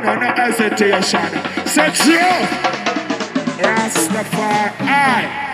[0.00, 1.66] know no, no hesitation.
[1.66, 2.18] Set you.
[3.62, 5.47] Rastafari.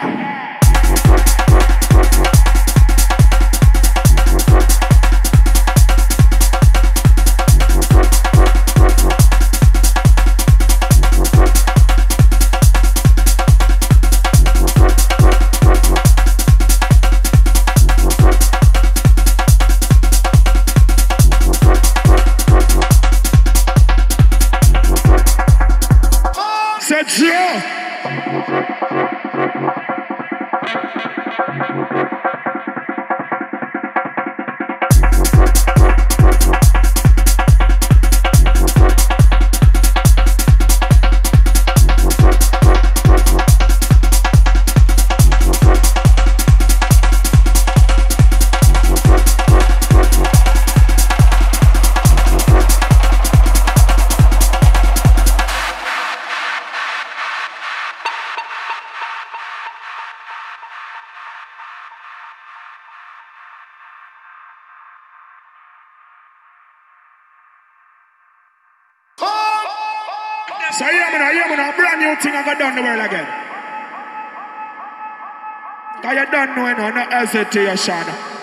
[77.11, 78.34] Hesitation.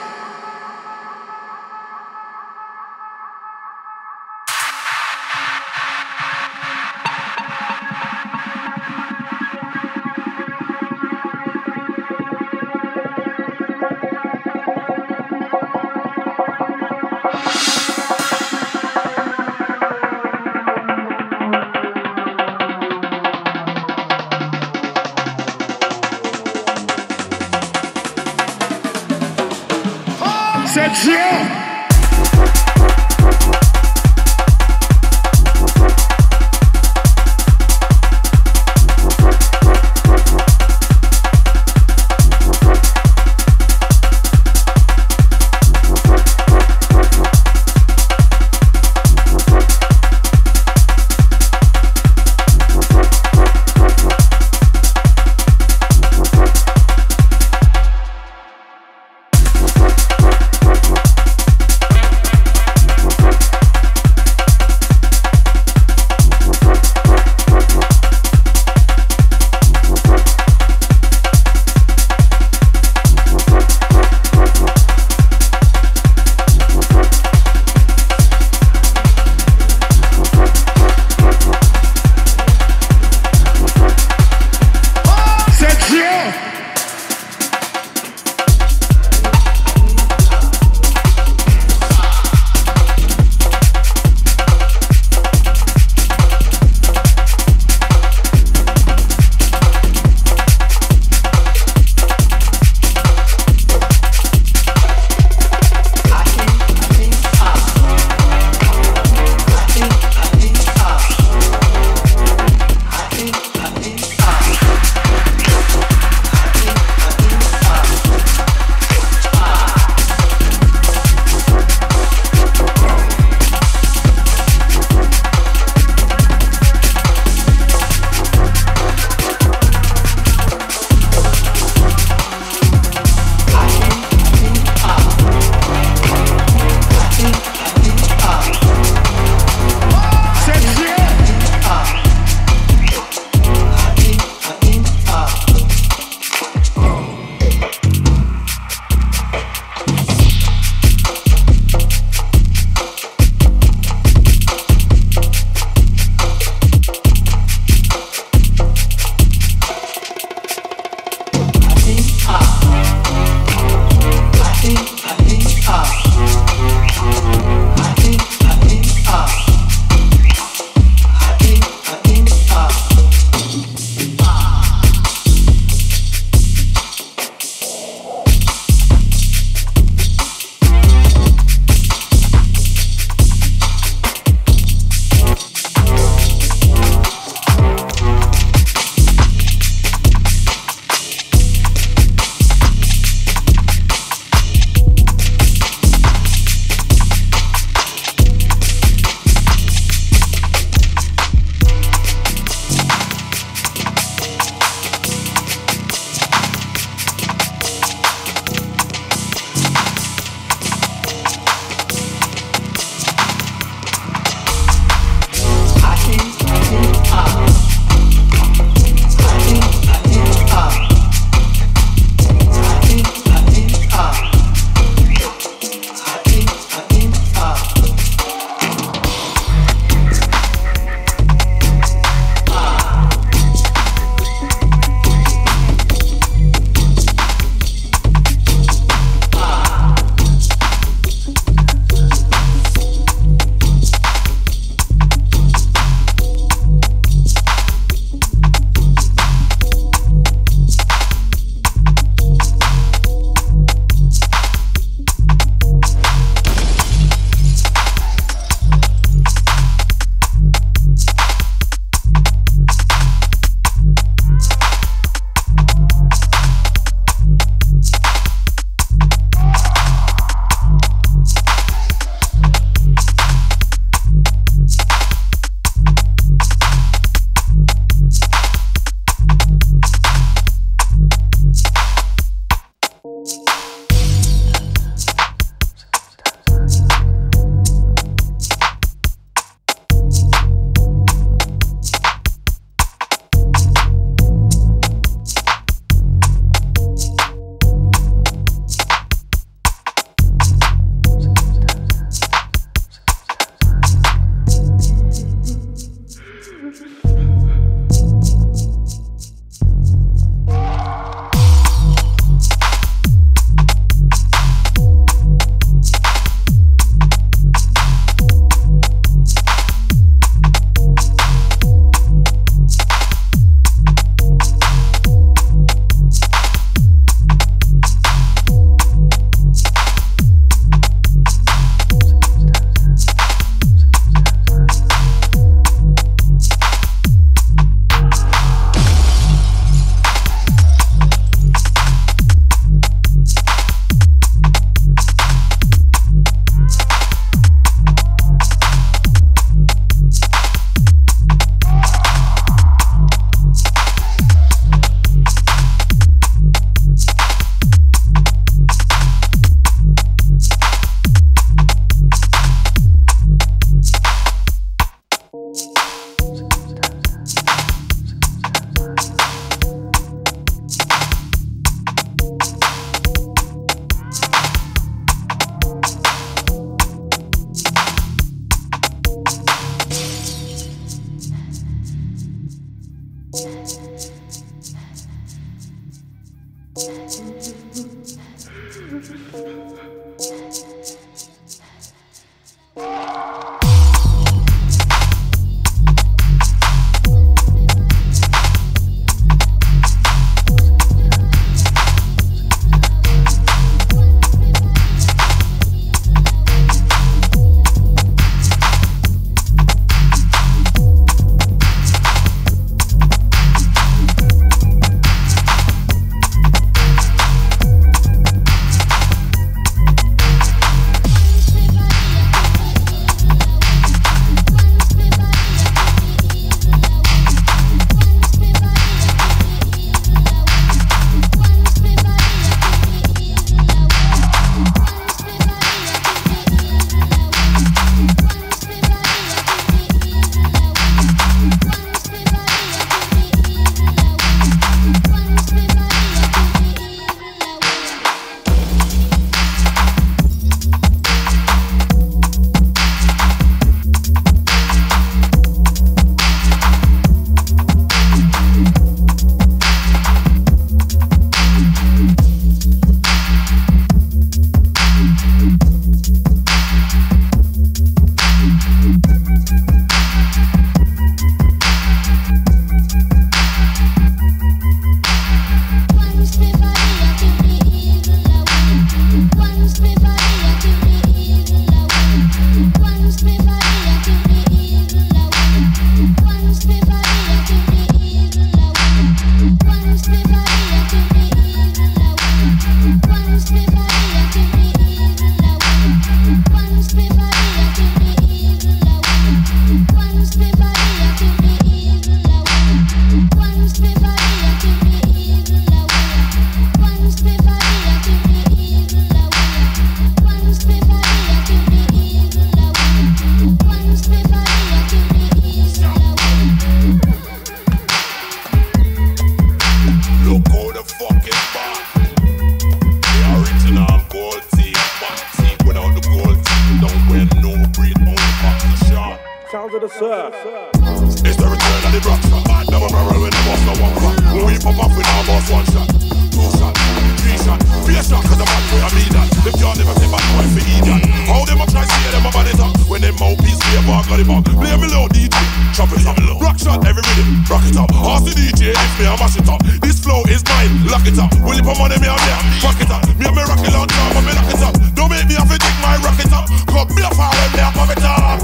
[543.88, 544.46] Bar, got him up.
[544.46, 545.34] Play me low, DJ.
[545.74, 546.18] Chop it up.
[546.42, 547.44] Rock shot, every rhythm.
[547.50, 547.92] Rock it up.
[547.94, 549.62] Ask the DJ if me, I mash it up.
[549.82, 550.86] This flow is mine.
[550.88, 551.32] Lock it up.
[551.42, 552.42] Will you put money, me on there?
[552.64, 553.06] Rock it up.
[553.18, 554.74] Me and me rock it long time, me lock it up.
[554.94, 556.46] Don't make me have to dig my rock it up.
[556.68, 558.42] Come me a fire me a pop it up.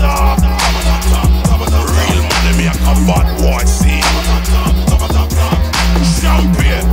[1.98, 4.01] Real money, me a combat boy, see.
[6.22, 6.86] Champion.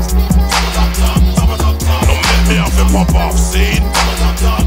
[2.06, 4.63] Don't make me have to pop off scene.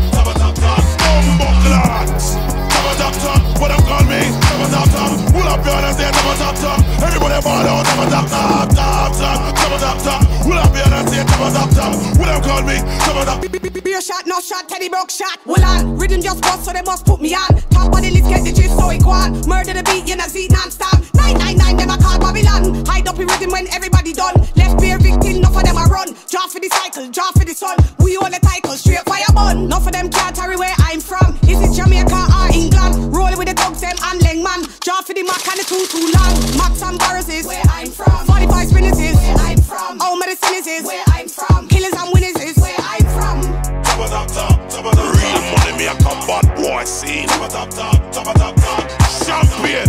[5.57, 6.15] up, you understand?
[6.15, 6.79] Come on, top, top.
[7.01, 9.55] Everybody fall down, come on, top, top, top, top.
[9.57, 10.21] Come on, top, top.
[10.45, 11.29] Will up, you understand?
[11.29, 11.93] Come on, top, top.
[12.17, 12.77] Will up, call me.
[13.05, 13.41] Come on, top.
[13.83, 15.39] Be a shot, no shot, Teddy broke shot.
[15.45, 15.97] Will on.
[15.97, 17.47] Rhythm just bust, so they must put me on.
[17.69, 19.41] Top of the list, get the chief, so it gone.
[19.47, 20.99] Murder the beat, you know, see non-stop.
[21.15, 22.85] 999, them I call Babylon.
[22.85, 24.35] Hide up your rhythm when everybody done.
[24.55, 26.15] Left bare victim, enough of them I run.
[26.29, 27.77] Draw for the cycle, draw for the sun.
[27.99, 29.71] We own the title, straight fire bun.
[29.71, 31.37] Enough of them can't carry where I'm from.
[31.47, 33.13] Is it Jamaica or England?
[33.13, 34.61] Roll with the dogs, them and man.
[34.81, 36.33] Draw for the Mac and the too too long.
[36.57, 38.25] Max and Barres is where I'm from.
[38.25, 40.01] 45 spinners is where I'm from.
[40.01, 41.67] All medicine is where I'm from.
[41.67, 43.41] Killers and winners is where I'm from.
[43.83, 45.15] Top, top, top, top, top.
[45.17, 47.27] Real money, me a combat boy, scene.
[47.27, 48.83] Top, top, top, top, top, top.
[49.25, 49.87] Champion.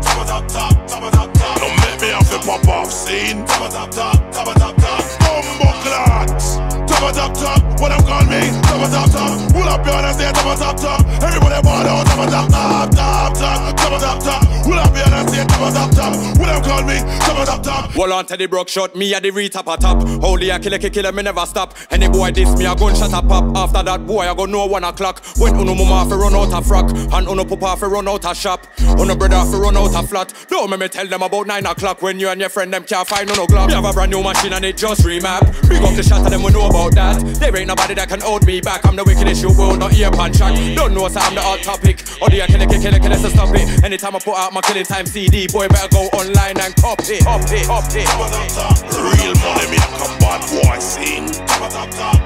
[0.00, 1.58] Top, top, top, top, top, top.
[1.60, 3.44] Don't make me have to pop off scene.
[3.46, 5.02] Top, top, top, top, top, top.
[5.20, 6.31] Bumbo clans.
[7.02, 8.38] Top of top top, what them call me?
[8.62, 11.00] Top of top top, pull up your and say top of top top.
[11.20, 14.62] Everybody want on top of top top top top top of top top.
[14.62, 16.38] Pull up your and say top of top top.
[16.38, 16.98] What them call me?
[17.26, 17.96] Top of top top.
[17.96, 20.00] Wall on to the broke shot, me at the re top a top.
[20.22, 21.74] Holy I kill a kill me never stop.
[21.90, 23.56] Any boy this me I gun gunshot a pop.
[23.56, 25.24] After that boy I go no one o'clock.
[25.38, 28.32] When uno mama fi run out a frock and uno papa fi run out a
[28.32, 28.64] shop.
[28.78, 30.32] Uno brother fi run out a flat.
[30.48, 33.08] Don't make me tell them about nine o'clock when you and your friend them can't
[33.08, 33.66] find no no glock.
[33.66, 35.40] We have a brand new machine and it just remap.
[35.68, 37.20] Big up the shot of them we know about that.
[37.40, 38.86] There ain't nobody that can hold me back.
[38.86, 40.54] I'm the wickedest you will not hear pan shot.
[40.76, 42.02] Don't know so I'm the hot topic.
[42.20, 43.84] Or the killer, killer, killer, so stop it.
[43.84, 47.64] Anytime I put out my killing time CD, boy better go online and copy, copy,
[47.64, 48.04] copy.
[48.96, 50.78] Real money, me a combat boy
[51.96, 52.18] top.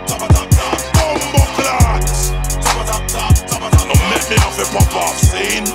[0.94, 2.02] Bumbo top.
[3.87, 5.66] Don't make me have to pop off scene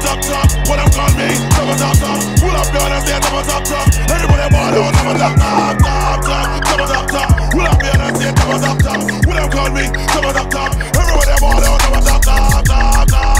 [0.00, 0.68] double top, talk.
[0.68, 3.86] What I'm calling me, double top, top, Pull up your ass there, double top, top.
[4.10, 8.18] Everybody want on double top, top, top, top, double top, top, Pull up your ass
[8.18, 12.02] there, double top, top, What I'm calling me, double top, top, Everybody want on double
[12.02, 13.33] top, top, top, top,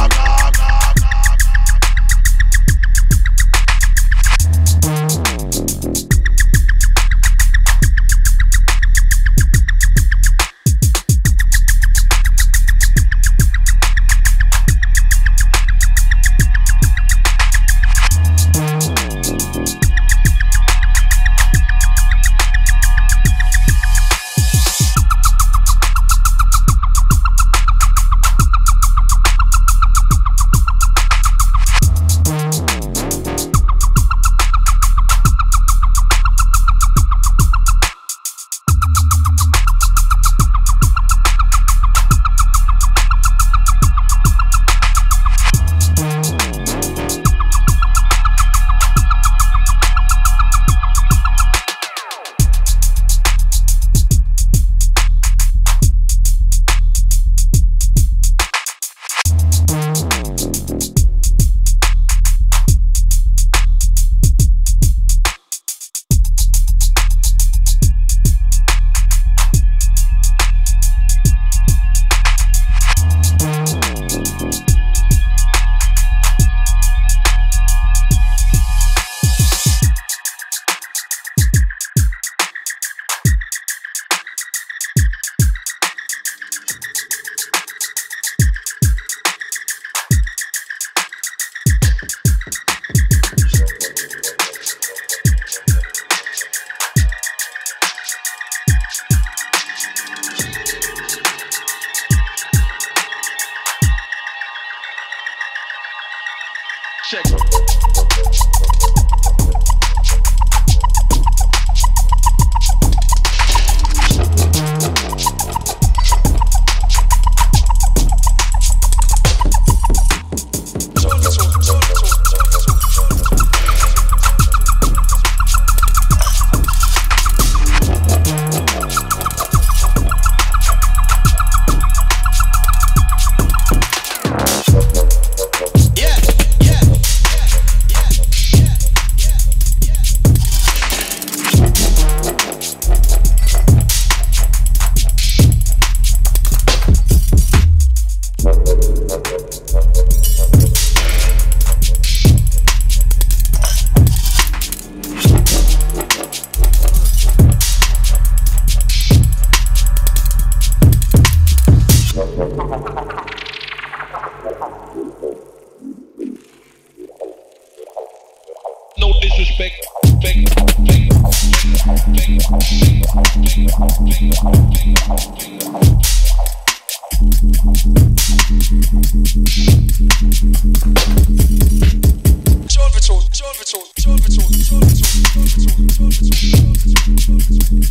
[184.16, 184.38] Thank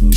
[0.02, 0.13] you.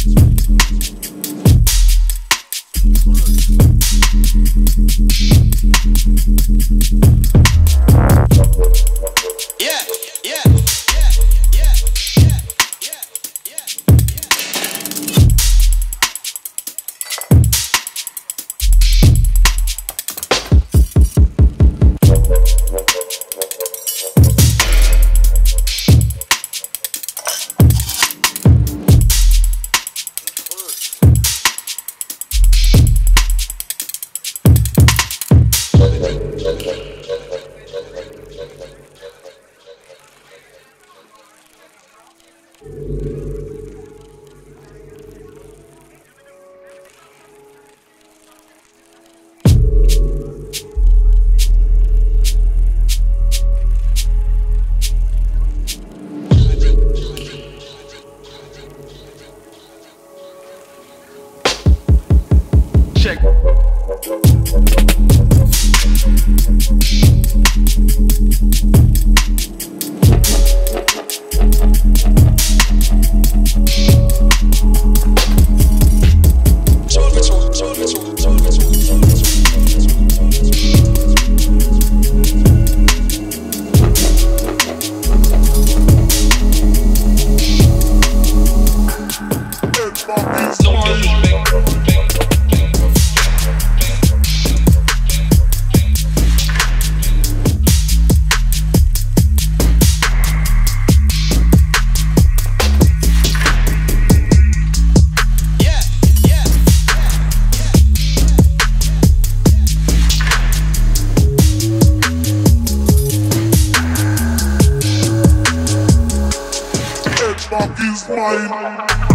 [118.09, 119.06] Mine.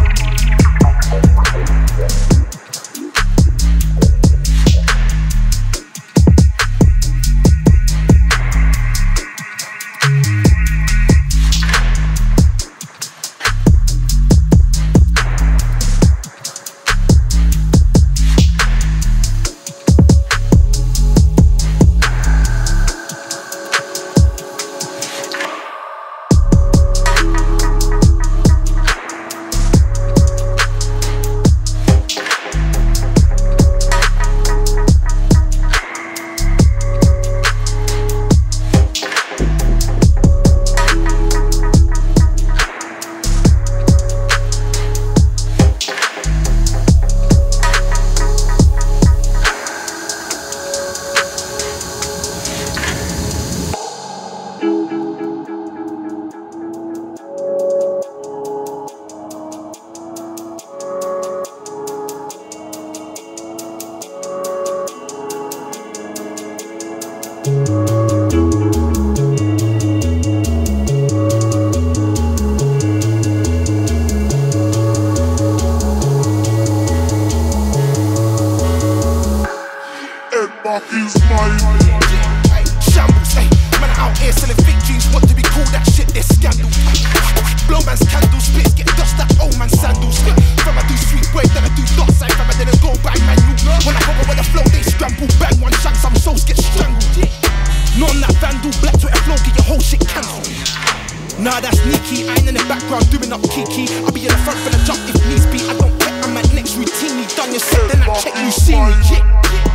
[102.02, 103.86] I ain't in the background doing up kiki.
[104.02, 105.62] I'll be in the front for the jump if needs be.
[105.70, 108.76] I don't care, I'm at next routinely done your set, then I check you see
[108.76, 108.94] me.
[109.08, 109.24] Yeah.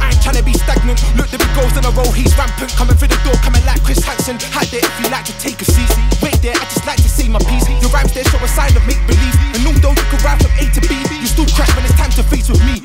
[0.02, 0.98] I ain't trying to be stagnant.
[1.16, 2.74] Look, there he goals on a road, he's rampant.
[2.74, 4.36] Coming through the door, coming like Chris Hansen.
[4.52, 5.88] Hide there if you like to take a seat.
[6.20, 7.64] Wait there, I just like to see my piece.
[7.80, 9.36] Your rhymes there show a sign of make believe.
[9.54, 12.12] And although you can ride from A to B, you still crash when it's time
[12.18, 12.82] to face with me.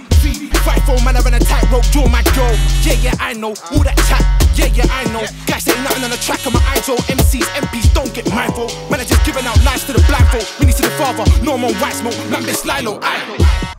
[0.62, 2.54] Fight for a man, I run a tightrope, draw my girl.
[2.86, 3.58] Yeah, yeah, I know.
[3.73, 4.21] All that chat,
[4.55, 5.23] yeah, yeah, I know.
[5.47, 6.97] Guys say nothing on the track of my idol.
[7.07, 8.67] MCs, MPs, don't get mindful.
[8.89, 10.45] Man, I just giving out lies to the blindfold.
[10.59, 12.99] Mini to the father, no more White Smoke, man, this Lilo.
[13.01, 13.19] I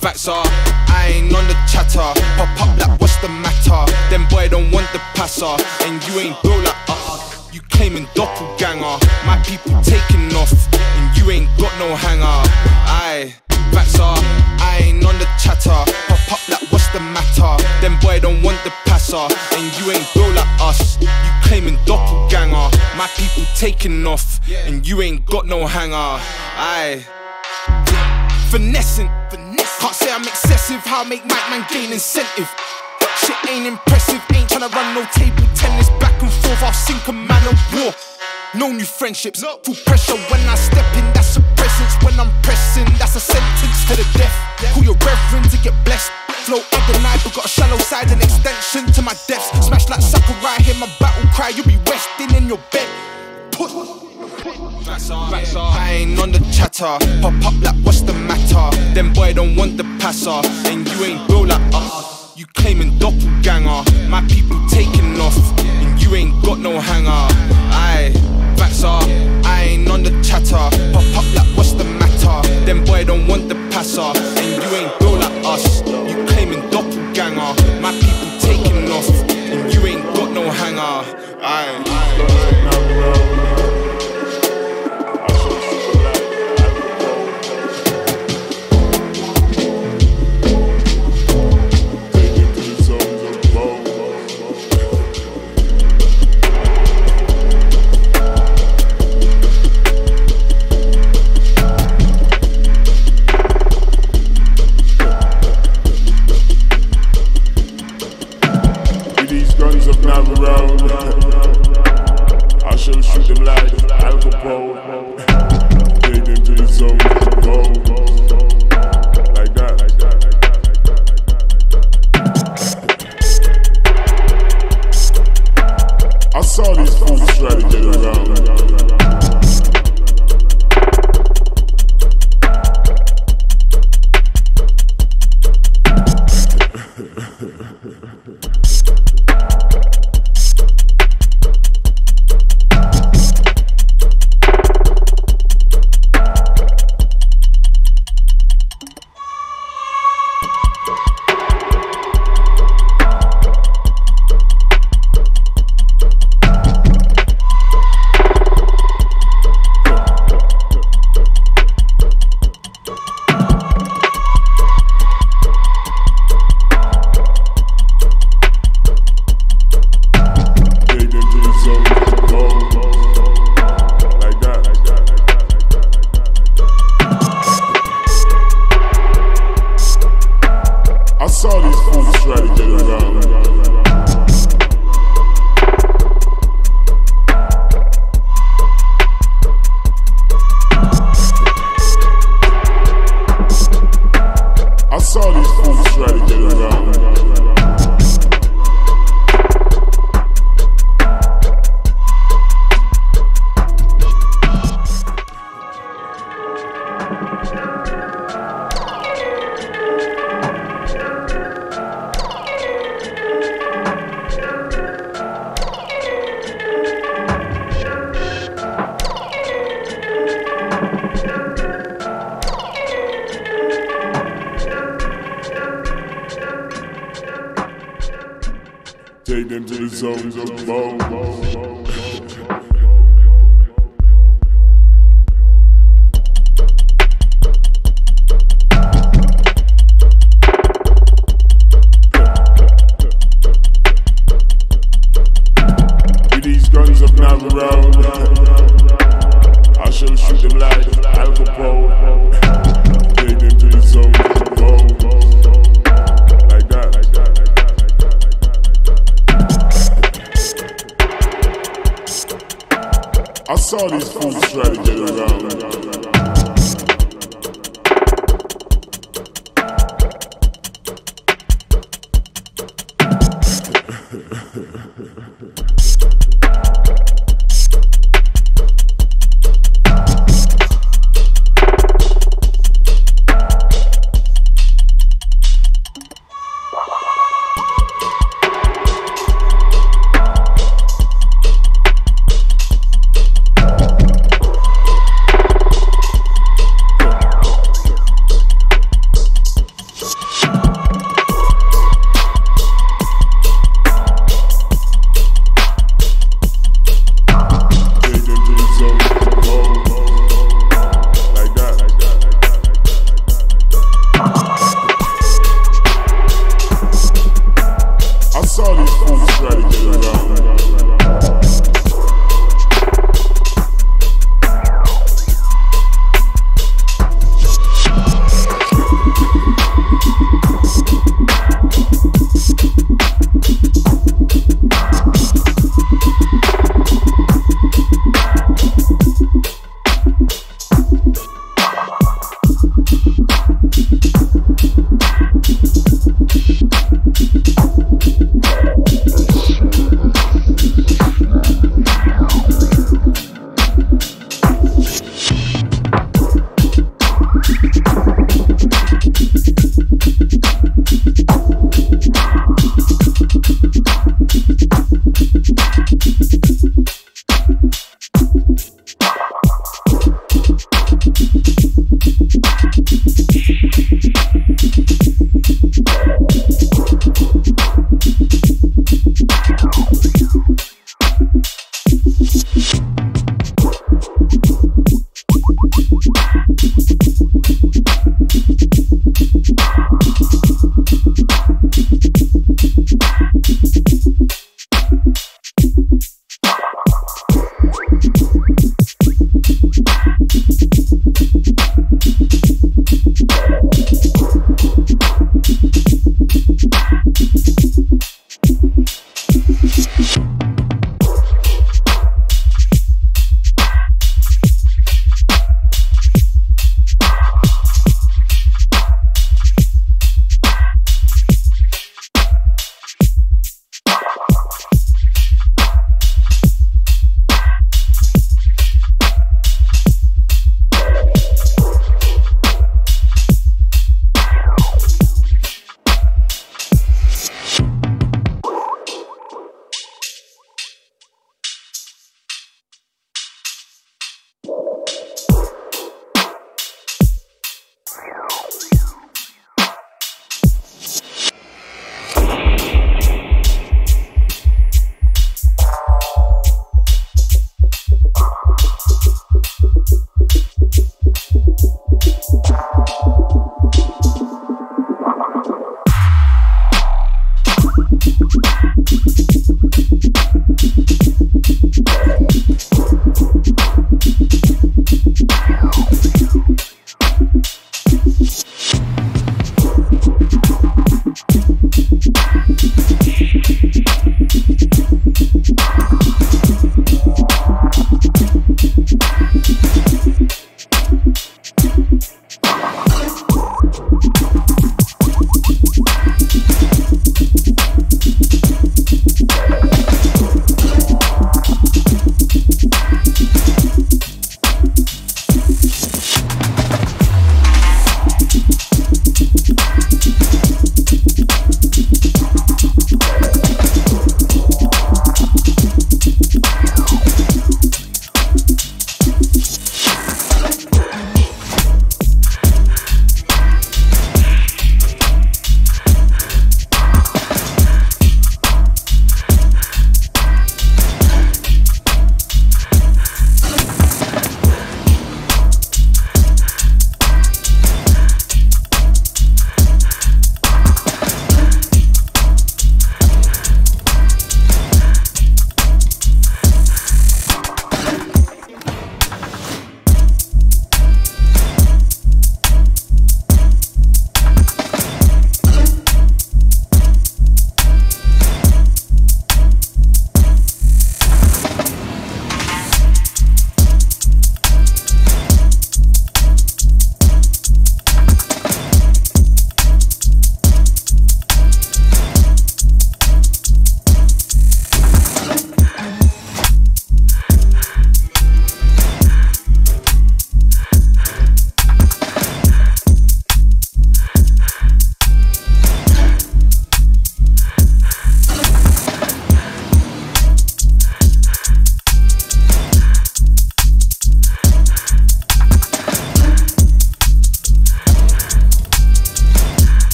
[0.00, 0.42] Facts are,
[0.88, 2.00] I ain't on the chatter.
[2.38, 3.84] Pop up like, what's the matter?
[4.08, 7.36] Them boy don't want the passer, and you ain't built like us.
[7.36, 8.96] Uh, you claiming doppelganger.
[9.26, 12.48] My people taking off, and you ain't got no hanger.
[12.88, 13.34] Aye
[13.72, 14.18] facts are.
[14.60, 15.84] I ain't on the chatter.
[16.08, 17.56] Pop up like what's the matter?
[17.80, 21.00] Them boy don't want the passer, and you ain't built like us.
[21.00, 21.08] You
[21.44, 22.76] claiming doppelganger.
[22.96, 26.20] My people taking off, and you ain't got no hanger.
[26.56, 27.06] Aye.
[28.50, 29.80] Finessing, finessing.
[29.80, 30.80] Can't say I'm excessive.
[30.80, 32.50] How I make my man gain incentive?
[33.16, 34.20] Shit ain't impressive.
[34.34, 36.62] Ain't tryna run no table tennis back and forth.
[36.62, 37.94] I'll sink a man of war.
[38.52, 41.04] No new friendships, full pressure when I step in.
[41.14, 42.84] That's a presence when I'm pressing.
[42.98, 44.34] That's a sentence to the death.
[44.74, 46.10] Call your reverend to get blessed.
[46.46, 49.50] Flow agonized, but got a shallow side and extension to my depths.
[49.66, 51.50] Smash like Sakurai, hear my battle cry.
[51.50, 52.88] You'll be resting in your bed.
[53.52, 53.70] Put.
[54.90, 56.98] I ain't on the chatter.
[57.22, 58.76] Pop up like what's the matter?
[58.94, 62.36] Them boy don't want the passer, and you ain't real like us.
[62.36, 67.28] You claiming doppelganger, my people taking off, and you ain't got no hanger.
[67.72, 68.12] Aye,
[68.60, 69.02] are,
[69.44, 70.54] I ain't on the chatter.
[70.92, 72.64] Pop up like what's the matter?
[72.64, 75.80] Them boy don't want the passer, and you ain't real like us.
[75.86, 81.16] You claiming doppelganger, my people taking off, and you ain't got no hanger.
[81.42, 82.39] Aye.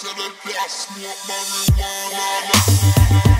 [0.00, 3.39] till the death, smoke marijuana.